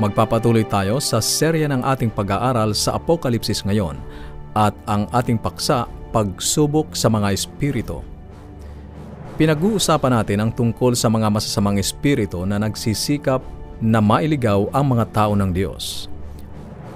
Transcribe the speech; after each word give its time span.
Magpapatuloy 0.00 0.64
tayo 0.64 0.96
sa 0.96 1.20
serya 1.20 1.68
ng 1.68 1.84
ating 1.84 2.08
pag-aaral 2.08 2.72
sa 2.72 2.96
Apokalipsis 2.96 3.60
ngayon 3.68 4.00
at 4.56 4.72
ang 4.88 5.04
ating 5.12 5.36
paksa, 5.36 5.84
Pagsubok 6.08 6.96
sa 6.96 7.12
mga 7.12 7.36
Espiritu. 7.36 8.00
Pinag-uusapan 9.36 10.16
natin 10.16 10.38
ang 10.40 10.50
tungkol 10.56 10.96
sa 10.96 11.12
mga 11.12 11.28
masasamang 11.28 11.76
espiritu 11.76 12.48
na 12.48 12.56
nagsisikap 12.56 13.44
na 13.84 14.00
mailigaw 14.00 14.72
ang 14.72 14.96
mga 14.96 15.04
tao 15.12 15.32
ng 15.36 15.52
Diyos. 15.52 16.08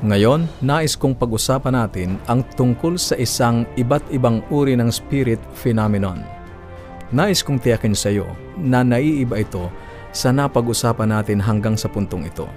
Ngayon, 0.00 0.48
nais 0.64 0.96
kong 0.96 1.12
pag-usapan 1.12 1.76
natin 1.76 2.16
ang 2.24 2.40
tungkol 2.56 2.96
sa 2.96 3.20
isang 3.20 3.68
iba't 3.76 4.08
ibang 4.16 4.40
uri 4.48 4.80
ng 4.80 4.88
spirit 4.88 5.38
phenomenon. 5.52 6.24
Nais 7.12 7.44
kong 7.44 7.60
tiyakin 7.60 7.92
sa 7.92 8.08
iyo 8.08 8.26
na 8.56 8.80
naiiba 8.80 9.44
ito 9.44 9.68
sa 10.08 10.32
napag-usapan 10.32 11.20
natin 11.20 11.36
hanggang 11.44 11.76
sa 11.76 11.92
puntong 11.92 12.24
ito. 12.24 12.48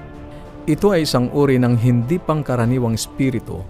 Ito 0.67 0.91
ay 0.91 1.07
isang 1.07 1.31
uri 1.31 1.55
ng 1.63 1.79
hindi 1.79 2.19
pangkaraniwang 2.19 2.91
espiritu 2.91 3.63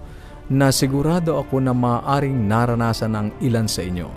na 0.50 0.74
sigurado 0.74 1.38
ako 1.38 1.62
na 1.62 1.70
maaaring 1.70 2.50
naranasan 2.50 3.14
ng 3.14 3.28
ilan 3.38 3.70
sa 3.70 3.86
inyo. 3.86 4.10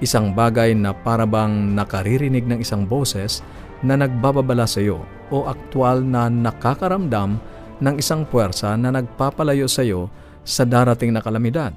Isang 0.00 0.32
bagay 0.32 0.72
na 0.72 0.96
parabang 0.96 1.76
nakaririnig 1.76 2.48
ng 2.48 2.64
isang 2.64 2.88
boses 2.88 3.44
na 3.84 4.00
nagbababala 4.00 4.64
sa 4.64 4.80
iyo 4.80 5.04
o 5.28 5.44
aktwal 5.44 6.00
na 6.00 6.32
nakakaramdam 6.32 7.36
ng 7.84 7.94
isang 8.00 8.24
puwersa 8.24 8.72
na 8.80 8.88
nagpapalayo 8.88 9.68
sa 9.68 9.84
iyo 9.84 10.08
sa 10.48 10.64
darating 10.64 11.12
na 11.12 11.20
kalamidad. 11.20 11.76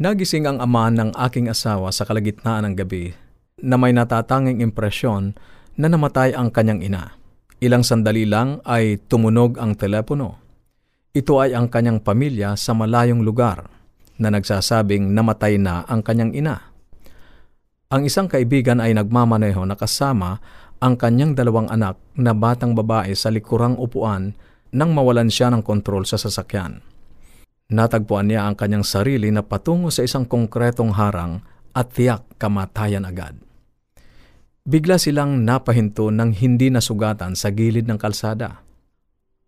Nagising 0.00 0.48
ang 0.48 0.56
ama 0.56 0.88
ng 0.88 1.12
aking 1.28 1.52
asawa 1.52 1.92
sa 1.92 2.08
kalagitnaan 2.08 2.64
ng 2.64 2.74
gabi 2.80 3.12
na 3.60 3.76
may 3.76 3.92
natatanging 3.92 4.64
impresyon 4.64 5.36
na 5.76 5.92
namatay 5.92 6.32
ang 6.32 6.48
kanyang 6.48 6.80
ina. 6.80 7.17
Ilang 7.58 7.82
sandali 7.82 8.26
lang 8.26 8.62
ay 8.62 9.02
tumunog 9.10 9.58
ang 9.58 9.74
telepono 9.74 10.48
ito 11.18 11.42
ay 11.42 11.50
ang 11.50 11.66
kanyang 11.66 11.98
pamilya 11.98 12.54
sa 12.54 12.78
malayong 12.78 13.26
lugar 13.26 13.66
na 14.22 14.30
nagsasabing 14.30 15.10
namatay 15.10 15.58
na 15.58 15.82
ang 15.90 15.98
kanyang 15.98 16.30
ina. 16.30 16.62
Ang 17.90 18.06
isang 18.06 18.30
kaibigan 18.30 18.78
ay 18.78 18.94
nagmamaneho 18.94 19.66
na 19.66 19.74
kasama 19.74 20.38
ang 20.78 20.94
kanyang 20.94 21.34
dalawang 21.34 21.66
anak 21.72 21.98
na 22.14 22.36
batang 22.36 22.76
babae 22.76 23.10
sa 23.18 23.34
likurang 23.34 23.74
upuan 23.80 24.36
nang 24.70 24.94
mawalan 24.94 25.26
siya 25.26 25.50
ng 25.50 25.64
kontrol 25.64 26.04
sa 26.04 26.20
sasakyan. 26.20 26.84
Natagpuan 27.72 28.30
niya 28.30 28.46
ang 28.46 28.54
kanyang 28.54 28.86
sarili 28.86 29.32
na 29.32 29.42
patungo 29.42 29.90
sa 29.90 30.06
isang 30.06 30.22
konkretong 30.22 30.94
harang 30.94 31.42
at 31.72 31.90
tiyak 31.90 32.22
kamatayan 32.38 33.08
agad. 33.08 33.34
Bigla 34.68 35.00
silang 35.00 35.48
napahinto 35.48 36.12
ng 36.12 36.36
hindi 36.44 36.68
nasugatan 36.68 37.32
sa 37.32 37.48
gilid 37.48 37.88
ng 37.88 37.96
kalsada. 37.96 38.60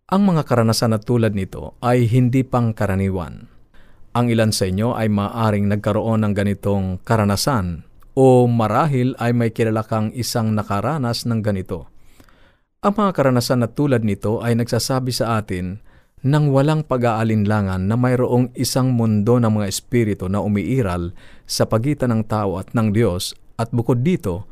Ang 0.09 0.33
mga 0.33 0.49
karanasan 0.49 0.97
na 0.97 0.99
tulad 0.99 1.37
nito 1.37 1.77
ay 1.77 2.09
hindi 2.09 2.41
pang 2.41 2.73
karaniwan. 2.73 3.45
Ang 4.17 4.25
ilan 4.33 4.49
sa 4.49 4.65
inyo 4.65 4.97
ay 4.97 5.13
maaring 5.13 5.69
nagkaroon 5.69 6.25
ng 6.25 6.33
ganitong 6.33 6.97
karanasan 7.05 7.85
o 8.17 8.49
marahil 8.49 9.13
ay 9.21 9.29
may 9.37 9.53
kilala 9.53 9.85
kang 9.85 10.09
isang 10.17 10.57
nakaranas 10.57 11.29
ng 11.29 11.45
ganito. 11.45 11.85
Ang 12.81 12.97
mga 12.97 13.13
karanasan 13.13 13.61
na 13.61 13.69
tulad 13.69 14.01
nito 14.01 14.41
ay 14.41 14.57
nagsasabi 14.57 15.13
sa 15.13 15.37
atin 15.37 15.85
nang 16.25 16.49
walang 16.49 16.81
pag-aalinlangan 16.81 17.85
na 17.85 17.93
mayroong 17.93 18.57
isang 18.57 18.89
mundo 18.97 19.37
ng 19.37 19.53
mga 19.53 19.69
espiritu 19.69 20.25
na 20.33 20.41
umiiral 20.41 21.13
sa 21.45 21.69
pagitan 21.69 22.09
ng 22.09 22.25
tao 22.25 22.57
at 22.57 22.73
ng 22.73 22.89
Diyos 22.89 23.37
at 23.61 23.69
bukod 23.69 24.01
dito, 24.01 24.49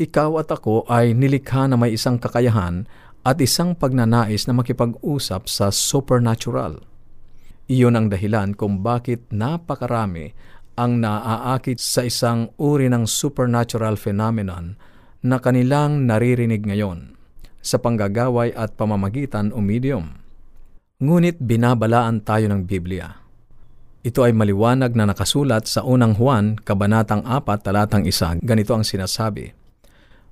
ikaw 0.00 0.40
at 0.40 0.48
ako 0.48 0.88
ay 0.88 1.12
nilikha 1.12 1.68
na 1.68 1.76
may 1.76 1.92
isang 1.92 2.16
kakayahan 2.16 2.88
at 3.20 3.36
isang 3.36 3.76
pagnanais 3.76 4.48
na 4.48 4.56
makipag-usap 4.56 5.44
sa 5.44 5.68
supernatural. 5.68 6.80
Iyon 7.68 7.94
ang 7.94 8.06
dahilan 8.08 8.56
kung 8.56 8.80
bakit 8.80 9.28
napakarami 9.28 10.32
ang 10.80 11.04
naaakit 11.04 11.76
sa 11.76 12.08
isang 12.08 12.48
uri 12.56 12.88
ng 12.88 13.04
supernatural 13.04 14.00
phenomenon 14.00 14.80
na 15.20 15.36
kanilang 15.36 16.08
naririnig 16.08 16.64
ngayon 16.64 17.12
sa 17.60 17.76
panggagaway 17.76 18.56
at 18.56 18.80
pamamagitan 18.80 19.52
o 19.52 19.60
medium. 19.60 20.16
Ngunit 21.04 21.36
binabalaan 21.44 22.24
tayo 22.24 22.48
ng 22.48 22.64
Biblia. 22.64 23.20
Ito 24.00 24.24
ay 24.24 24.32
maliwanag 24.32 24.96
na 24.96 25.12
nakasulat 25.12 25.68
sa 25.68 25.84
unang 25.84 26.16
Juan, 26.16 26.56
Kabanatang 26.56 27.20
4, 27.28 27.44
talatang 27.60 28.08
1. 28.08 28.40
Ganito 28.40 28.72
ang 28.72 28.80
sinasabi, 28.80 29.59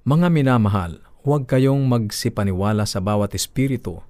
Mga 0.08 0.32
minamahal, 0.32 1.04
huwag 1.20 1.44
kayong 1.44 1.84
magsipaniwala 1.84 2.88
sa 2.88 2.96
bawat 2.96 3.36
espiritu, 3.36 4.00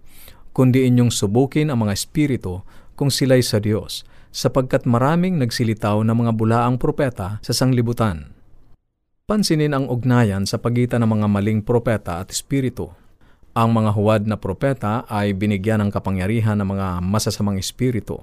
kundi 0.54 0.86
inyong 0.86 1.10
subukin 1.10 1.74
ang 1.74 1.82
mga 1.82 1.98
espiritu 1.98 2.62
kung 2.94 3.10
sila'y 3.10 3.42
sa 3.42 3.58
Diyos, 3.58 4.06
sapagkat 4.30 4.86
maraming 4.86 5.42
nagsilitaw 5.42 6.06
ng 6.06 6.14
mga 6.14 6.32
bulaang 6.38 6.78
propeta 6.78 7.42
sa 7.42 7.50
sanglibutan. 7.50 8.30
Pansinin 9.26 9.74
ang 9.74 9.90
ugnayan 9.90 10.46
sa 10.46 10.62
pagitan 10.62 11.02
ng 11.02 11.18
mga 11.18 11.26
maling 11.34 11.66
propeta 11.66 12.22
at 12.22 12.30
espiritu. 12.30 12.94
Ang 13.58 13.74
mga 13.74 13.90
huwad 13.98 14.22
na 14.30 14.38
propeta 14.38 15.02
ay 15.10 15.34
binigyan 15.34 15.82
ng 15.82 15.90
kapangyarihan 15.90 16.62
ng 16.62 16.78
mga 16.78 17.02
masasamang 17.02 17.58
espiritu. 17.58 18.22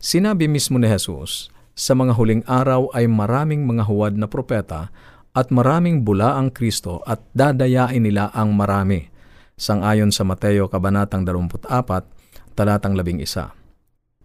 Sinabi 0.00 0.48
mismo 0.48 0.80
ni 0.80 0.88
Jesus, 0.88 1.52
sa 1.76 1.92
mga 1.92 2.16
huling 2.16 2.40
araw 2.48 2.88
ay 2.96 3.04
maraming 3.04 3.68
mga 3.68 3.84
huwad 3.84 4.16
na 4.16 4.30
propeta 4.30 4.88
at 5.34 5.50
maraming 5.50 6.06
bula 6.06 6.38
ang 6.38 6.54
Kristo 6.54 7.02
at 7.02 7.18
dadayain 7.34 7.98
nila 7.98 8.30
ang 8.30 8.54
marami. 8.54 9.10
Sangayon 9.58 10.14
sa 10.14 10.22
Mateo 10.22 10.70
Kabanatang 10.70 11.26
24, 11.26 12.54
talatang 12.54 12.94
11. 12.94 13.50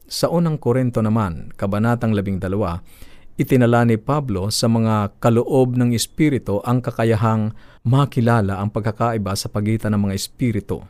Sa 0.10 0.30
unang 0.30 0.62
Korinto 0.62 1.02
naman, 1.02 1.50
Kabanatang 1.58 2.14
12, 2.14 3.42
itinala 3.42 3.90
ni 3.90 3.98
Pablo 3.98 4.54
sa 4.54 4.70
mga 4.70 5.18
kaloob 5.18 5.74
ng 5.78 5.98
Espiritu 5.98 6.62
ang 6.62 6.82
kakayahang 6.82 7.58
makilala 7.86 8.62
ang 8.62 8.70
pagkakaiba 8.70 9.34
sa 9.34 9.50
pagitan 9.50 9.98
ng 9.98 10.10
mga 10.10 10.14
Espiritu. 10.14 10.86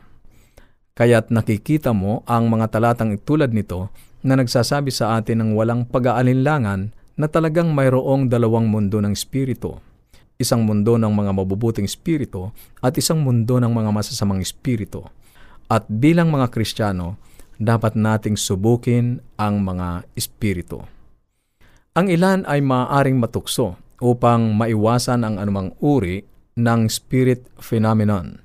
Kaya't 1.00 1.32
nakikita 1.32 1.96
mo 1.96 2.28
ang 2.28 2.52
mga 2.52 2.76
talatang 2.76 3.16
tulad 3.24 3.56
nito 3.56 3.88
na 4.20 4.36
nagsasabi 4.36 4.92
sa 4.92 5.16
atin 5.16 5.40
ng 5.40 5.50
walang 5.56 5.88
pag-aalinlangan 5.88 6.92
na 7.16 7.24
talagang 7.24 7.72
mayroong 7.72 8.28
dalawang 8.28 8.68
mundo 8.68 9.00
ng 9.00 9.16
Espiritu 9.16 9.80
isang 10.40 10.64
mundo 10.64 10.96
ng 10.96 11.12
mga 11.12 11.36
mabubuting 11.36 11.84
espiritu 11.84 12.48
at 12.80 12.96
isang 12.96 13.20
mundo 13.20 13.60
ng 13.60 13.68
mga 13.68 13.92
masasamang 13.92 14.40
espiritu. 14.40 15.04
At 15.68 15.84
bilang 15.86 16.32
mga 16.32 16.48
Kristiyano, 16.48 17.20
dapat 17.60 17.92
nating 17.92 18.40
subukin 18.40 19.20
ang 19.36 19.60
mga 19.60 20.08
espiritu. 20.16 20.80
Ang 21.92 22.08
ilan 22.08 22.48
ay 22.48 22.64
maaaring 22.64 23.20
matukso 23.20 23.76
upang 24.00 24.56
maiwasan 24.56 25.20
ang 25.20 25.36
anumang 25.36 25.76
uri 25.84 26.24
ng 26.56 26.88
spirit 26.88 27.44
phenomenon. 27.60 28.40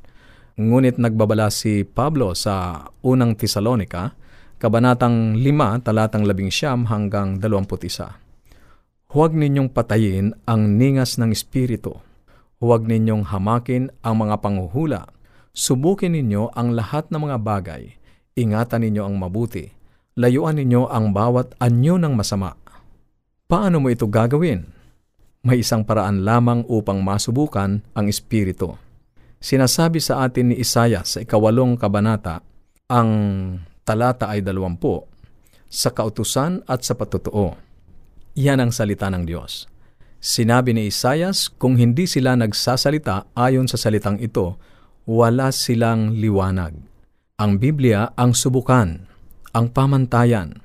Ngunit 0.59 0.99
nagbabala 0.99 1.47
si 1.47 1.87
Pablo 1.87 2.35
sa 2.35 2.83
unang 3.07 3.39
Tesalonika, 3.39 4.11
Kabanatang 4.55 5.35
5, 5.39 5.83
talatang 5.83 6.23
11 6.27 6.87
hanggang 6.87 7.39
21. 7.39 8.24
Huwag 9.05 9.37
ninyong 9.37 9.69
patayin 9.69 10.33
ang 10.49 10.81
ningas 10.81 11.21
ng 11.21 11.29
Espiritu. 11.29 12.01
Huwag 12.57 12.89
ninyong 12.89 13.29
hamakin 13.29 13.93
ang 14.01 14.25
mga 14.25 14.41
panguhula. 14.41 15.05
Subukin 15.53 16.17
ninyo 16.17 16.49
ang 16.57 16.73
lahat 16.73 17.13
ng 17.13 17.29
mga 17.29 17.37
bagay. 17.37 17.93
Ingatan 18.33 18.81
ninyo 18.81 19.05
ang 19.05 19.15
mabuti. 19.21 19.69
Layuan 20.17 20.57
ninyo 20.57 20.89
ang 20.89 21.13
bawat 21.13 21.53
anyo 21.61 22.01
ng 22.01 22.17
masama. 22.17 22.57
Paano 23.45 23.77
mo 23.77 23.93
ito 23.93 24.09
gagawin? 24.09 24.65
May 25.45 25.61
isang 25.61 25.85
paraan 25.85 26.25
lamang 26.25 26.65
upang 26.65 27.05
masubukan 27.05 27.85
ang 27.93 28.05
Espiritu. 28.09 28.73
Sinasabi 29.37 30.01
sa 30.01 30.25
atin 30.25 30.49
ni 30.49 30.57
Isaya 30.57 31.05
sa 31.05 31.21
ikawalong 31.21 31.77
kabanata, 31.77 32.41
ang 32.89 33.11
talata 33.85 34.33
ay 34.33 34.41
dalawampu, 34.41 35.05
sa 35.69 35.93
kautusan 35.93 36.65
at 36.65 36.81
sa 36.81 36.97
patutuo 36.97 37.64
yan 38.35 38.59
ang 38.59 38.71
salita 38.75 39.07
ng 39.07 39.23
Diyos. 39.23 39.71
Sinabi 40.19 40.75
ni 40.75 40.91
Isayas, 40.91 41.47
kung 41.47 41.79
hindi 41.79 42.03
sila 42.03 42.35
nagsasalita 42.35 43.31
ayon 43.33 43.71
sa 43.71 43.79
salitang 43.79 44.19
ito, 44.19 44.59
wala 45.07 45.55
silang 45.55 46.17
liwanag. 46.17 46.75
Ang 47.39 47.51
Biblia 47.59 48.11
ang 48.19 48.35
subukan, 48.35 49.07
ang 49.55 49.65
pamantayan. 49.71 50.59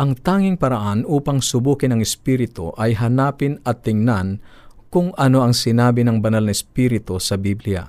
Ang 0.00 0.18
tanging 0.18 0.58
paraan 0.58 1.06
upang 1.06 1.38
subukin 1.38 1.94
ang 1.94 2.00
Espiritu 2.02 2.74
ay 2.80 2.98
hanapin 2.98 3.62
at 3.62 3.84
tingnan 3.86 4.42
kung 4.90 5.10
ano 5.18 5.42
ang 5.42 5.54
sinabi 5.54 6.02
ng 6.06 6.22
banal 6.22 6.46
na 6.46 6.54
Espiritu 6.54 7.18
sa 7.18 7.34
Biblia. 7.34 7.86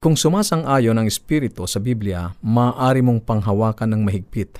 Kung 0.00 0.16
sumasang-ayon 0.16 0.96
ang 0.96 1.06
Espiritu 1.06 1.68
sa 1.68 1.76
Biblia, 1.76 2.34
maaari 2.40 3.04
mong 3.04 3.22
panghawakan 3.22 3.94
ng 3.94 4.02
mahigpit. 4.06 4.58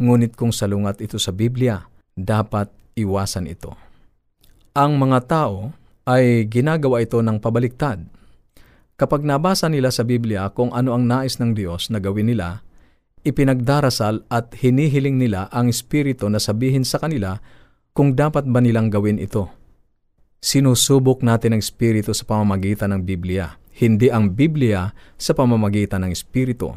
Ngunit 0.00 0.34
kung 0.34 0.50
salungat 0.50 0.98
ito 1.04 1.20
sa 1.20 1.30
Biblia, 1.30 1.86
dapat 2.18 2.77
iwasan 2.98 3.46
ito. 3.46 3.78
Ang 4.74 4.98
mga 4.98 5.18
tao 5.30 5.70
ay 6.08 6.48
ginagawa 6.50 7.04
ito 7.04 7.22
ng 7.22 7.38
pabaliktad. 7.38 8.02
Kapag 8.98 9.22
nabasa 9.22 9.70
nila 9.70 9.94
sa 9.94 10.02
Biblia 10.02 10.50
kung 10.50 10.74
ano 10.74 10.90
ang 10.96 11.06
nais 11.06 11.38
ng 11.38 11.54
Diyos 11.54 11.92
na 11.94 12.02
gawin 12.02 12.26
nila, 12.34 12.66
ipinagdarasal 13.22 14.26
at 14.26 14.56
hinihiling 14.58 15.20
nila 15.20 15.46
ang 15.54 15.70
Espiritu 15.70 16.26
na 16.26 16.42
sabihin 16.42 16.82
sa 16.82 16.98
kanila 16.98 17.38
kung 17.94 18.18
dapat 18.18 18.46
ba 18.46 18.58
nilang 18.58 18.90
gawin 18.90 19.22
ito. 19.22 19.50
Sinusubok 20.38 21.22
natin 21.22 21.58
ang 21.58 21.62
Espiritu 21.62 22.14
sa 22.14 22.26
pamamagitan 22.26 22.94
ng 22.94 23.02
Biblia, 23.02 23.58
hindi 23.78 24.10
ang 24.10 24.34
Biblia 24.34 24.90
sa 25.18 25.34
pamamagitan 25.34 26.06
ng 26.06 26.12
Espiritu. 26.14 26.74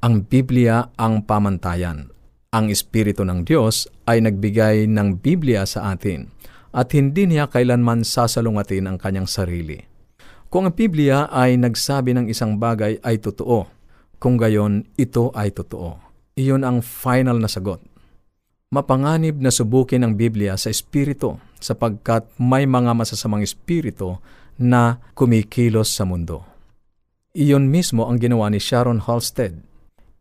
Ang 0.00 0.24
Biblia 0.28 0.92
ang 0.96 1.24
pamantayan. 1.24 2.15
Ang 2.54 2.70
Espiritu 2.70 3.26
ng 3.26 3.42
Diyos 3.42 3.90
ay 4.06 4.22
nagbigay 4.22 4.86
ng 4.86 5.18
Biblia 5.18 5.66
sa 5.66 5.90
atin 5.94 6.30
at 6.76 6.92
hindi 6.92 7.26
niya 7.26 7.48
kailanman 7.48 8.04
sasalungatin 8.04 8.86
ang 8.86 8.96
kanyang 9.00 9.26
sarili. 9.26 9.80
Kung 10.46 10.68
ang 10.68 10.76
Biblia 10.76 11.26
ay 11.32 11.58
nagsabi 11.58 12.14
ng 12.14 12.26
isang 12.30 12.60
bagay 12.60 13.02
ay 13.02 13.18
totoo, 13.18 13.66
kung 14.16 14.38
gayon 14.38 14.86
ito 14.94 15.34
ay 15.34 15.50
totoo. 15.52 15.98
Iyon 16.36 16.62
ang 16.62 16.84
final 16.84 17.40
na 17.40 17.48
sagot. 17.48 17.80
Mapanganib 18.70 19.40
na 19.40 19.48
subukin 19.48 20.04
ang 20.04 20.14
Biblia 20.18 20.58
sa 20.58 20.68
Espiritu 20.68 21.40
sapagkat 21.58 22.28
may 22.36 22.68
mga 22.68 22.92
masasamang 22.92 23.40
Espiritu 23.40 24.20
na 24.60 25.00
kumikilos 25.16 25.92
sa 25.92 26.04
mundo. 26.04 26.44
Iyon 27.36 27.68
mismo 27.68 28.08
ang 28.08 28.16
ginawa 28.16 28.48
ni 28.48 28.60
Sharon 28.60 29.04
Halstead. 29.04 29.60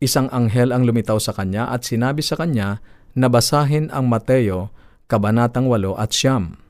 Isang 0.06 0.30
anghel 0.30 0.70
ang 0.70 0.86
lumitaw 0.86 1.18
sa 1.18 1.34
kanya 1.34 1.66
at 1.74 1.82
sinabi 1.82 2.22
sa 2.22 2.38
kanya 2.38 2.78
na 3.18 3.26
basahin 3.26 3.90
ang 3.90 4.06
Mateo, 4.06 4.70
Kabanatang 5.10 5.66
8 5.66 5.98
at 5.98 6.14
Siyam. 6.14 6.62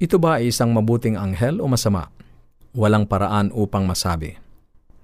Ito 0.00 0.16
ba 0.16 0.40
ay 0.40 0.48
isang 0.48 0.72
mabuting 0.72 1.20
anghel 1.20 1.60
o 1.60 1.68
masama? 1.68 2.08
Walang 2.72 3.04
paraan 3.04 3.52
upang 3.52 3.84
masabi. 3.84 4.40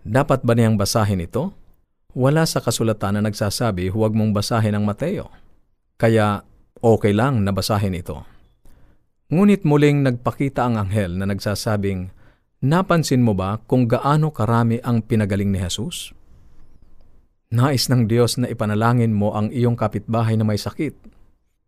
Dapat 0.08 0.40
ba 0.40 0.56
niyang 0.56 0.80
basahin 0.80 1.20
ito? 1.20 1.52
Wala 2.16 2.48
sa 2.48 2.64
kasulatan 2.64 3.20
na 3.20 3.28
nagsasabi 3.28 3.92
huwag 3.92 4.16
mong 4.16 4.32
basahin 4.32 4.80
ang 4.80 4.88
Mateo. 4.88 5.28
Kaya 6.00 6.40
okay 6.80 7.12
lang 7.12 7.44
na 7.44 7.52
basahin 7.52 7.92
ito. 7.92 8.24
Ngunit 9.28 9.68
muling 9.68 10.00
nagpakita 10.00 10.64
ang 10.64 10.80
anghel 10.80 11.20
na 11.20 11.28
nagsasabing, 11.28 12.08
Napansin 12.64 13.20
mo 13.20 13.36
ba 13.36 13.60
kung 13.68 13.84
gaano 13.84 14.32
karami 14.32 14.80
ang 14.80 15.04
pinagaling 15.04 15.52
ni 15.52 15.60
Jesus? 15.60 16.16
Nais 17.54 17.86
ng 17.86 18.10
Diyos 18.10 18.34
na 18.34 18.50
ipanalangin 18.50 19.14
mo 19.14 19.30
ang 19.30 19.46
iyong 19.54 19.78
kapitbahay 19.78 20.34
na 20.34 20.42
may 20.42 20.58
sakit. 20.58 20.98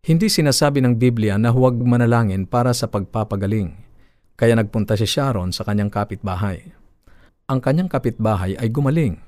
Hindi 0.03 0.27
sinasabi 0.27 0.83
ng 0.83 0.99
Biblia 0.99 1.39
na 1.39 1.55
huwag 1.55 1.79
manalangin 1.79 2.43
para 2.43 2.75
sa 2.75 2.91
pagpapagaling. 2.91 3.71
Kaya 4.35 4.59
nagpunta 4.59 4.99
si 4.99 5.07
Sharon 5.07 5.55
sa 5.55 5.63
kanyang 5.63 5.87
kapitbahay. 5.87 6.75
Ang 7.47 7.63
kanyang 7.63 7.87
kapitbahay 7.87 8.59
ay 8.59 8.67
gumaling. 8.67 9.23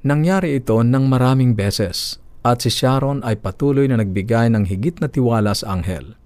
Nangyari 0.00 0.56
ito 0.56 0.80
ng 0.80 1.04
maraming 1.04 1.52
beses 1.52 2.16
at 2.40 2.64
si 2.64 2.72
Sharon 2.72 3.20
ay 3.20 3.36
patuloy 3.36 3.84
na 3.84 4.00
nagbigay 4.00 4.48
ng 4.48 4.64
higit 4.64 4.96
na 5.04 5.12
tiwala 5.12 5.52
sa 5.52 5.76
anghel. 5.76 6.16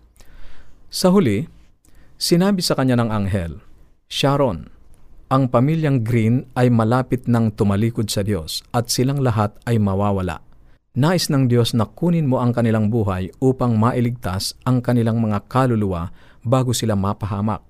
Sa 0.87 1.11
huli, 1.11 1.50
sinabi 2.15 2.62
sa 2.62 2.79
kanya 2.79 3.03
ng 3.03 3.11
anghel, 3.11 3.59
Sharon, 4.06 4.70
ang 5.32 5.49
pamilyang 5.49 6.05
Green 6.05 6.44
ay 6.53 6.69
malapit 6.69 7.25
ng 7.25 7.53
tumalikod 7.56 8.12
sa 8.12 8.21
Diyos 8.21 8.61
at 8.76 8.93
silang 8.93 9.25
lahat 9.25 9.56
ay 9.65 9.81
mawawala. 9.81 10.44
Nais 10.94 11.26
ng 11.26 11.50
Diyos 11.50 11.75
na 11.75 11.91
kunin 11.91 12.31
mo 12.31 12.38
ang 12.38 12.55
kanilang 12.55 12.87
buhay 12.87 13.32
upang 13.43 13.75
mailigtas 13.75 14.55
ang 14.62 14.79
kanilang 14.79 15.19
mga 15.19 15.50
kaluluwa 15.50 16.15
bago 16.47 16.71
sila 16.71 16.94
mapahamak 16.94 17.65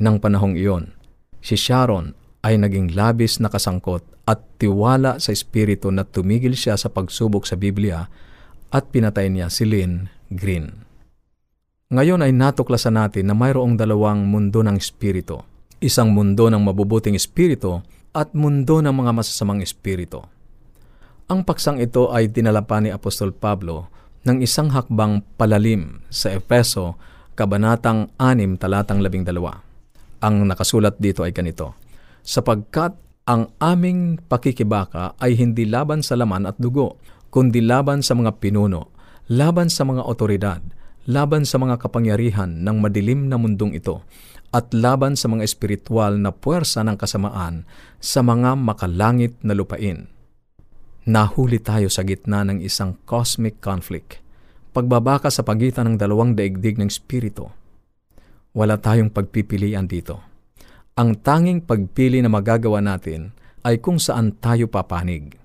ng 0.00 0.16
panahong 0.18 0.58
iyon. 0.58 0.90
Si 1.38 1.54
Sharon 1.54 2.16
ay 2.42 2.58
naging 2.58 2.96
labis 2.96 3.38
na 3.38 3.52
kasangkot 3.52 4.02
at 4.26 4.42
tiwala 4.58 5.20
sa 5.20 5.30
Espiritu 5.30 5.92
na 5.92 6.02
tumigil 6.02 6.56
siya 6.56 6.74
sa 6.74 6.90
pagsubok 6.90 7.44
sa 7.46 7.54
Biblia 7.54 8.08
at 8.70 8.88
pinatay 8.88 9.30
niya 9.30 9.46
si 9.52 9.68
Lynn 9.68 10.08
Green. 10.32 10.86
Ngayon 11.90 12.22
ay 12.22 12.30
natuklasan 12.30 12.94
natin 12.94 13.26
na 13.26 13.34
mayroong 13.34 13.74
dalawang 13.74 14.22
mundo 14.22 14.62
ng 14.62 14.78
Espiritu. 14.78 15.42
Isang 15.80 16.12
mundo 16.12 16.52
ng 16.52 16.60
mabubuting 16.60 17.16
Espiritu 17.16 17.80
at 18.12 18.36
mundo 18.36 18.84
ng 18.84 18.92
mga 18.92 19.16
masasamang 19.16 19.64
Espiritu. 19.64 20.20
Ang 21.24 21.40
paksang 21.40 21.80
ito 21.80 22.12
ay 22.12 22.28
dinala 22.28 22.60
pa 22.60 22.84
ni 22.84 22.92
Apostol 22.92 23.32
Pablo 23.32 23.88
ng 24.28 24.44
isang 24.44 24.68
hakbang 24.76 25.24
palalim 25.40 26.04
sa 26.12 26.36
Efeso, 26.36 27.00
Kabanatang 27.32 28.12
6, 28.20 28.60
Talatang 28.60 29.00
12. 29.00 30.20
Ang 30.20 30.52
nakasulat 30.52 31.00
dito 31.00 31.24
ay 31.24 31.32
ganito, 31.32 31.72
Sapagkat 32.20 32.92
ang 33.24 33.48
aming 33.56 34.20
pakikibaka 34.20 35.16
ay 35.16 35.32
hindi 35.32 35.64
laban 35.64 36.04
sa 36.04 36.12
laman 36.12 36.44
at 36.44 36.60
dugo, 36.60 37.00
kundi 37.32 37.64
laban 37.64 38.04
sa 38.04 38.12
mga 38.12 38.36
pinuno, 38.36 38.92
laban 39.32 39.72
sa 39.72 39.88
mga 39.88 40.04
otoridad, 40.04 40.60
laban 41.08 41.48
sa 41.48 41.56
mga 41.56 41.80
kapangyarihan 41.80 42.52
ng 42.60 42.76
madilim 42.84 43.32
na 43.32 43.40
mundong 43.40 43.72
ito, 43.72 44.04
at 44.50 44.74
laban 44.74 45.14
sa 45.14 45.30
mga 45.30 45.46
espiritual 45.46 46.18
na 46.18 46.34
puwersa 46.34 46.82
ng 46.82 46.98
kasamaan 46.98 47.64
sa 48.02 48.22
mga 48.22 48.58
makalangit 48.58 49.38
na 49.46 49.54
lupain. 49.54 50.10
Nahuli 51.06 51.62
tayo 51.62 51.86
sa 51.88 52.02
gitna 52.02 52.42
ng 52.44 52.60
isang 52.60 52.98
cosmic 53.06 53.62
conflict, 53.62 54.18
pagbabaka 54.74 55.30
sa 55.30 55.46
pagitan 55.46 55.94
ng 55.94 55.96
dalawang 55.96 56.34
daigdig 56.34 56.76
ng 56.76 56.90
espiritu 56.90 57.50
wala 58.50 58.78
tayong 58.78 59.14
pagpipilian 59.14 59.86
dito. 59.86 60.18
Ang 60.98 61.22
tanging 61.22 61.62
pagpili 61.64 62.18
na 62.20 62.28
magagawa 62.28 62.82
natin 62.82 63.30
ay 63.62 63.78
kung 63.78 64.02
saan 64.02 64.36
tayo 64.36 64.66
papanig. 64.66 65.38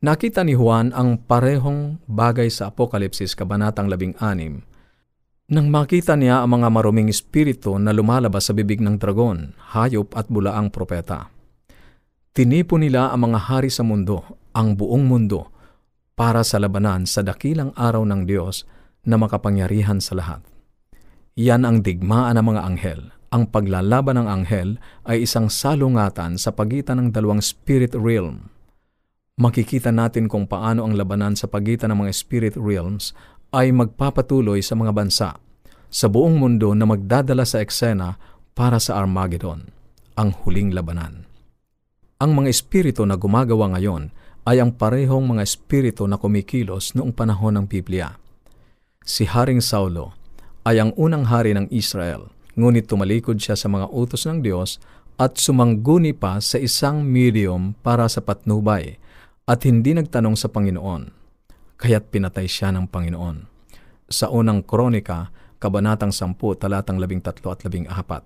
Nakita 0.00 0.44
ni 0.44 0.56
Juan 0.56 0.96
ang 0.96 1.20
parehong 1.20 2.00
bagay 2.08 2.48
sa 2.48 2.72
Apokalipsis 2.72 3.36
Kabanatang 3.36 3.88
16 3.88 4.64
nang 5.50 5.66
makita 5.66 6.14
niya 6.14 6.46
ang 6.46 6.62
mga 6.62 6.70
maruming 6.70 7.10
espiritu 7.10 7.74
na 7.74 7.90
lumalabas 7.90 8.46
sa 8.46 8.54
bibig 8.54 8.78
ng 8.78 9.02
dragon, 9.02 9.50
hayop 9.74 10.14
at 10.14 10.30
bulaang 10.30 10.70
propeta. 10.70 11.26
Tinipo 12.30 12.78
nila 12.78 13.10
ang 13.10 13.34
mga 13.34 13.50
hari 13.50 13.66
sa 13.66 13.82
mundo, 13.82 14.22
ang 14.54 14.78
buong 14.78 15.02
mundo, 15.02 15.50
para 16.14 16.46
sa 16.46 16.62
labanan 16.62 17.02
sa 17.02 17.26
dakilang 17.26 17.74
araw 17.74 18.06
ng 18.06 18.30
Diyos 18.30 18.62
na 19.02 19.18
makapangyarihan 19.18 19.98
sa 19.98 20.14
lahat. 20.14 20.40
Yan 21.34 21.66
ang 21.66 21.82
digmaan 21.82 22.38
ng 22.38 22.46
mga 22.46 22.62
anghel. 22.62 23.00
Ang 23.34 23.50
paglalaban 23.50 24.22
ng 24.22 24.28
anghel 24.30 24.78
ay 25.02 25.26
isang 25.26 25.50
salungatan 25.50 26.38
sa 26.38 26.54
pagitan 26.54 27.02
ng 27.02 27.08
dalawang 27.10 27.42
spirit 27.42 27.98
realm. 27.98 28.54
Makikita 29.40 29.90
natin 29.90 30.30
kung 30.30 30.46
paano 30.46 30.86
ang 30.86 30.94
labanan 30.94 31.34
sa 31.34 31.50
pagitan 31.50 31.90
ng 31.90 32.06
mga 32.06 32.12
spirit 32.14 32.54
realms 32.54 33.16
ay 33.50 33.74
magpapatuloy 33.74 34.62
sa 34.62 34.78
mga 34.78 34.92
bansa 34.94 35.30
sa 35.90 36.06
buong 36.06 36.38
mundo 36.38 36.70
na 36.72 36.86
magdadala 36.86 37.42
sa 37.42 37.58
eksena 37.58 38.14
para 38.54 38.78
sa 38.78 39.02
Armageddon, 39.02 39.74
ang 40.14 40.30
huling 40.46 40.70
labanan. 40.70 41.26
Ang 42.22 42.38
mga 42.38 42.48
espiritu 42.54 43.02
na 43.02 43.18
gumagawa 43.18 43.74
ngayon 43.74 44.14
ay 44.46 44.62
ang 44.62 44.70
parehong 44.70 45.26
mga 45.26 45.42
espiritu 45.42 46.06
na 46.06 46.16
kumikilos 46.16 46.94
noong 46.94 47.10
panahon 47.10 47.58
ng 47.58 47.66
Biblia. 47.66 48.14
Si 49.02 49.26
Haring 49.26 49.60
Saulo 49.60 50.14
ay 50.62 50.78
ang 50.78 50.94
unang 50.94 51.26
hari 51.26 51.58
ng 51.58 51.66
Israel, 51.74 52.30
ngunit 52.54 52.86
tumalikod 52.86 53.42
siya 53.42 53.58
sa 53.58 53.66
mga 53.66 53.90
utos 53.90 54.30
ng 54.30 54.46
Diyos 54.46 54.78
at 55.18 55.36
sumangguni 55.36 56.14
pa 56.14 56.38
sa 56.38 56.56
isang 56.56 57.02
medium 57.02 57.74
para 57.82 58.06
sa 58.06 58.22
patnubay 58.22 58.96
at 59.48 59.66
hindi 59.66 59.96
nagtanong 59.96 60.38
sa 60.38 60.46
Panginoon, 60.52 61.19
kaya't 61.80 62.12
pinatay 62.12 62.44
siya 62.44 62.68
ng 62.76 62.92
Panginoon. 62.92 63.48
Sa 64.12 64.28
unang 64.28 64.60
kronika, 64.60 65.32
Kabanatang 65.60 66.12
10, 66.12 66.36
talatang 66.56 66.96
13 66.96 67.20
at 67.28 67.36
14. 67.44 68.24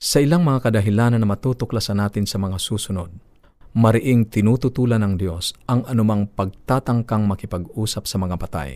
Sa 0.00 0.18
ilang 0.18 0.42
mga 0.42 0.66
kadahilanan 0.66 1.22
na 1.22 1.28
matutuklasan 1.28 2.02
natin 2.02 2.26
sa 2.26 2.42
mga 2.42 2.58
susunod, 2.58 3.10
mariing 3.70 4.26
tinututulan 4.26 4.98
ng 5.04 5.14
Diyos 5.14 5.54
ang 5.70 5.86
anumang 5.86 6.26
pagtatangkang 6.26 7.22
makipag-usap 7.28 8.08
sa 8.08 8.16
mga 8.18 8.34
patay. 8.34 8.70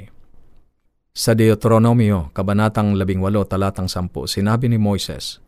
Sa 1.15 1.35
Deuteronomio, 1.35 2.31
Kabanatang 2.31 2.95
18, 2.95 3.19
Talatang 3.47 3.91
10, 3.91 4.11
sinabi 4.27 4.71
ni 4.71 4.79
Moises, 4.79 5.43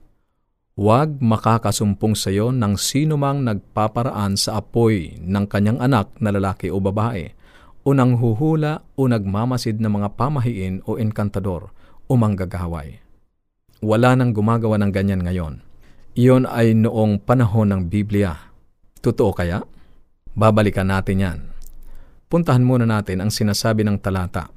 Huwag 0.76 1.22
makakasumpong 1.22 2.18
sa 2.18 2.34
iyo 2.34 2.50
ng 2.52 2.74
sinumang 2.76 3.46
nagpaparaan 3.46 4.34
sa 4.34 4.58
apoy 4.60 5.14
ng 5.22 5.46
kanyang 5.46 5.78
anak 5.78 6.12
na 6.20 6.34
lalaki 6.34 6.74
o 6.74 6.82
babae, 6.82 7.35
o 7.86 7.94
nang 7.94 8.18
huhula 8.18 8.82
o 8.98 9.06
nagmamasid 9.06 9.78
ng 9.78 10.02
mga 10.02 10.18
pamahiin 10.18 10.82
o 10.90 10.98
enkantador 10.98 11.70
o 12.10 12.12
manggagaway. 12.18 12.98
Wala 13.78 14.18
nang 14.18 14.34
gumagawa 14.34 14.82
ng 14.82 14.90
ganyan 14.90 15.22
ngayon. 15.22 15.62
Iyon 16.18 16.50
ay 16.50 16.74
noong 16.74 17.22
panahon 17.22 17.70
ng 17.70 17.82
Biblia. 17.86 18.34
Totoo 18.98 19.30
kaya? 19.30 19.62
Babalikan 20.34 20.90
natin 20.90 21.22
yan. 21.22 21.38
Puntahan 22.26 22.66
muna 22.66 22.82
natin 22.82 23.22
ang 23.22 23.30
sinasabi 23.30 23.86
ng 23.86 24.02
talata 24.02 24.50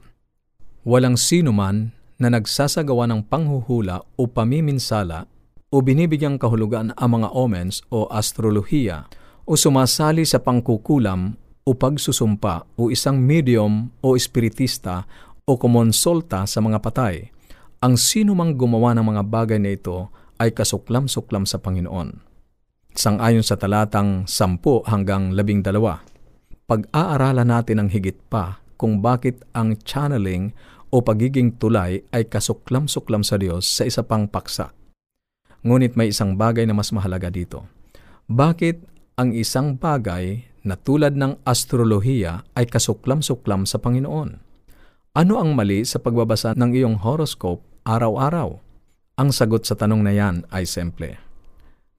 Walang 0.89 1.19
sino 1.19 1.51
man 1.51 1.93
na 2.17 2.31
nagsasagawa 2.31 3.05
ng 3.11 3.27
panghuhula 3.27 3.99
o 4.17 4.25
pamiminsala 4.31 5.27
o 5.69 5.83
binibigyang 5.83 6.39
kahulugan 6.39 6.95
ang 6.95 7.19
mga 7.19 7.35
omens 7.35 7.83
o 7.91 8.07
astrolohiya 8.07 9.05
o 9.43 9.59
sumasali 9.59 10.23
sa 10.23 10.39
pangkukulam 10.39 11.35
o 11.65 11.75
pagsusumpa 11.75 12.65
o 12.79 12.93
isang 12.93 13.19
medium 13.19 13.91
o 13.99 14.15
espiritista 14.15 15.07
o 15.49 15.57
kumonsulta 15.57 16.45
sa 16.45 16.59
mga 16.61 16.79
patay. 16.79 17.33
Ang 17.79 17.95
sino 17.95 18.35
mang 18.35 18.53
gumawa 18.53 18.91
ng 18.93 19.05
mga 19.05 19.23
bagay 19.25 19.59
na 19.61 19.73
ito 19.73 20.11
ay 20.37 20.51
kasuklam-suklam 20.51 21.47
sa 21.47 21.57
Panginoon. 21.59 22.21
Sangayon 22.95 23.45
sa 23.45 23.55
talatang 23.55 24.27
10 24.27 24.59
hanggang 24.89 25.31
12. 25.31 25.63
Pag-aaralan 26.69 27.49
natin 27.49 27.77
ang 27.81 27.89
higit 27.89 28.17
pa 28.27 28.59
kung 28.75 28.99
bakit 28.99 29.43
ang 29.55 29.75
channeling 29.81 30.51
o 30.89 31.01
pagiging 31.05 31.55
tulay 31.55 32.01
ay 32.09 32.25
kasuklam-suklam 32.25 33.21
sa 33.21 33.37
Diyos 33.37 33.65
sa 33.65 33.85
isa 33.85 34.01
pang 34.01 34.25
paksa. 34.25 34.73
Ngunit 35.61 35.93
may 35.99 36.09
isang 36.11 36.39
bagay 36.39 36.65
na 36.65 36.73
mas 36.73 36.89
mahalaga 36.95 37.27
dito. 37.29 37.67
Bakit 38.29 38.85
ang 39.19 39.35
isang 39.35 39.75
bagay 39.75 40.48
na 40.63 40.75
tulad 40.75 41.15
ng 41.15 41.43
astrolohiya 41.43 42.47
ay 42.55 42.67
kasuklam-suklam 42.67 43.63
sa 43.63 43.79
Panginoon? 43.79 44.39
Ano 45.17 45.41
ang 45.41 45.57
mali 45.57 45.83
sa 45.83 45.97
pagbabasa 45.97 46.53
ng 46.53 46.71
iyong 46.75 47.01
horoscope 47.01 47.65
araw-araw? 47.83 48.61
Ang 49.19 49.29
sagot 49.35 49.67
sa 49.67 49.75
tanong 49.75 50.05
na 50.05 50.13
yan 50.15 50.47
ay 50.53 50.63
simple. 50.63 51.19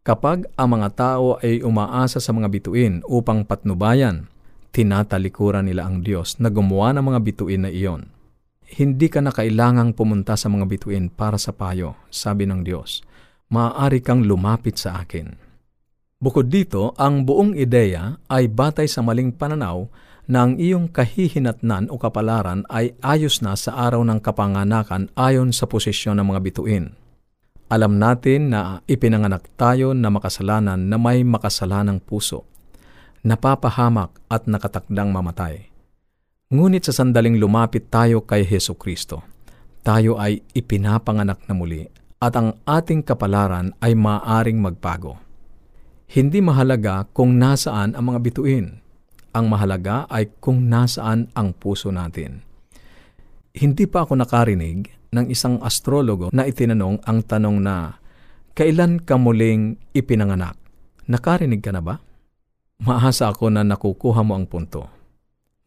Kapag 0.01 0.49
ang 0.57 0.81
mga 0.81 0.89
tao 0.97 1.37
ay 1.45 1.61
umaasa 1.61 2.17
sa 2.17 2.33
mga 2.33 2.49
bituin 2.49 3.05
upang 3.05 3.45
patnubayan, 3.45 4.33
tinatalikuran 4.73 5.69
nila 5.69 5.85
ang 5.85 6.01
Diyos 6.01 6.41
na 6.41 6.49
gumawa 6.49 6.97
ng 6.97 7.05
mga 7.13 7.21
bituin 7.21 7.63
na 7.67 7.71
iyon. 7.71 8.09
Hindi 8.71 9.11
ka 9.11 9.21
na 9.21 9.35
kailangang 9.35 9.93
pumunta 9.93 10.39
sa 10.39 10.47
mga 10.47 10.65
bituin 10.71 11.11
para 11.11 11.37
sa 11.37 11.51
payo, 11.53 11.99
sabi 12.09 12.47
ng 12.47 12.63
Diyos. 12.63 13.03
Maaari 13.51 13.99
kang 14.01 14.23
lumapit 14.23 14.79
sa 14.79 15.03
akin. 15.03 15.50
Bukod 16.21 16.53
dito, 16.53 16.93
ang 17.01 17.25
buong 17.25 17.57
ideya 17.57 18.21
ay 18.29 18.53
batay 18.53 18.85
sa 18.85 19.01
maling 19.01 19.33
pananaw 19.33 19.89
na 20.29 20.45
ang 20.45 20.61
iyong 20.61 20.93
kahihinatnan 20.93 21.89
o 21.89 21.97
kapalaran 21.97 22.61
ay 22.69 22.93
ayos 23.01 23.41
na 23.41 23.57
sa 23.57 23.73
araw 23.89 24.05
ng 24.05 24.21
kapanganakan 24.21 25.09
ayon 25.17 25.49
sa 25.57 25.65
posisyon 25.65 26.21
ng 26.21 26.29
mga 26.29 26.41
bituin. 26.45 26.93
Alam 27.73 27.97
natin 27.97 28.53
na 28.53 28.85
ipinanganak 28.85 29.49
tayo 29.57 29.97
na 29.97 30.13
makasalanan 30.13 30.93
na 30.93 31.01
may 31.01 31.25
makasalanang 31.25 32.05
puso, 32.05 32.45
napapahamak 33.25 34.13
at 34.29 34.45
nakatakdang 34.45 35.09
mamatay. 35.09 35.73
Ngunit 36.53 36.85
sa 36.85 36.93
sandaling 36.93 37.41
lumapit 37.41 37.89
tayo 37.89 38.29
kay 38.29 38.45
Heso 38.45 38.77
Kristo, 38.77 39.25
tayo 39.81 40.21
ay 40.21 40.45
ipinapanganak 40.53 41.49
na 41.49 41.57
muli 41.57 41.89
at 42.21 42.37
ang 42.37 42.61
ating 42.69 43.09
kapalaran 43.09 43.73
ay 43.81 43.97
maaring 43.97 44.61
magbago. 44.61 45.30
Hindi 46.11 46.43
mahalaga 46.43 47.07
kung 47.15 47.39
nasaan 47.39 47.95
ang 47.95 48.11
mga 48.11 48.19
bituin. 48.19 48.83
Ang 49.31 49.47
mahalaga 49.47 50.11
ay 50.11 50.27
kung 50.43 50.67
nasaan 50.67 51.31
ang 51.39 51.55
puso 51.55 51.95
natin. 51.95 52.43
Hindi 53.55 53.87
pa 53.87 54.03
ako 54.03 54.19
nakarinig 54.19 54.91
ng 55.15 55.31
isang 55.31 55.63
astrologo 55.63 56.35
na 56.35 56.51
itinanong 56.51 57.07
ang 57.07 57.23
tanong 57.23 57.63
na, 57.63 58.03
Kailan 58.59 59.07
ka 59.07 59.15
muling 59.15 59.79
ipinanganak? 59.95 60.59
Nakarinig 61.07 61.63
ka 61.63 61.71
na 61.71 61.79
ba? 61.79 62.03
Maasa 62.83 63.31
ako 63.31 63.47
na 63.55 63.63
nakukuha 63.63 64.27
mo 64.27 64.35
ang 64.35 64.51
punto. 64.51 64.91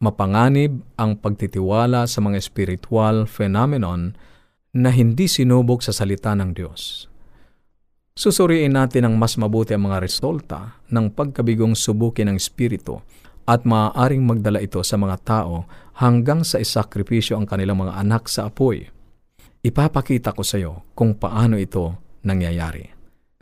Mapanganib 0.04 0.84
ang 1.00 1.16
pagtitiwala 1.16 2.04
sa 2.04 2.20
mga 2.20 2.36
spiritual 2.44 3.24
phenomenon 3.24 4.12
na 4.76 4.92
hindi 4.92 5.24
sinubok 5.24 5.80
sa 5.80 5.96
salita 5.96 6.36
ng 6.36 6.52
Diyos. 6.52 7.13
Susuriin 8.14 8.78
natin 8.78 9.10
ang 9.10 9.18
mas 9.18 9.34
mabuti 9.34 9.74
ang 9.74 9.90
mga 9.90 9.98
resulta 9.98 10.78
ng 10.86 11.10
pagkabigong 11.10 11.74
subukin 11.74 12.30
ng 12.30 12.38
Espiritu 12.38 13.02
at 13.42 13.66
maaaring 13.66 14.22
magdala 14.22 14.62
ito 14.62 14.78
sa 14.86 14.94
mga 14.94 15.18
tao 15.26 15.66
hanggang 15.98 16.46
sa 16.46 16.62
isakripisyo 16.62 17.34
ang 17.34 17.42
kanilang 17.42 17.82
mga 17.82 17.98
anak 17.98 18.30
sa 18.30 18.46
apoy. 18.46 18.86
Ipapakita 19.66 20.30
ko 20.30 20.46
sa 20.46 20.62
iyo 20.62 20.86
kung 20.94 21.18
paano 21.18 21.58
ito 21.58 21.98
nangyayari. 22.22 22.86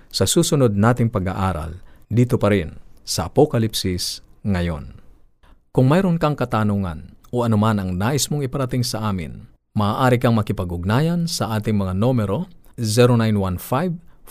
Sa 0.09 0.25
susunod 0.25 0.73
nating 0.73 1.13
pag-aaral, 1.13 1.77
dito 2.09 2.41
pa 2.41 2.49
rin 2.49 2.73
sa 3.05 3.29
Apokalipsis 3.29 4.25
ngayon. 4.41 4.97
Kung 5.69 5.85
mayroon 5.85 6.17
kang 6.17 6.33
katanungan 6.33 7.13
o 7.29 7.45
anuman 7.45 7.77
ang 7.77 7.93
nais 7.93 8.25
mong 8.33 8.41
iparating 8.41 8.89
sa 8.89 9.05
amin, 9.13 9.53
maaari 9.77 10.17
kang 10.17 10.33
makipag-ugnayan 10.33 11.29
sa 11.29 11.61
ating 11.61 11.77
mga 11.77 11.93
numero 11.93 12.49